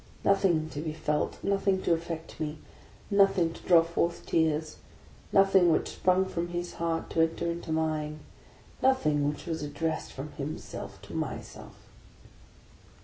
Nothing 0.25 0.67
to 0.71 0.81
be 0.81 0.93
felt, 0.93 1.37
nothing 1.43 1.79
to 1.83 1.93
affect 1.93 2.39
me, 2.39 2.57
nothing 3.11 3.53
to 3.53 3.61
draw 3.61 3.83
forth 3.83 4.25
tears, 4.25 4.77
nothing 5.31 5.71
which 5.71 5.89
sprung 5.91 6.25
from 6.25 6.47
his 6.47 6.73
heart 6.81 7.11
to 7.11 7.21
enter 7.21 7.51
into 7.51 7.71
mine,— 7.71 8.21
nothing 8.81 9.29
which 9.29 9.45
was 9.45 9.61
addressed 9.61 10.11
from 10.11 10.31
himself 10.31 10.99
to 11.03 11.13
myself. 11.13 11.75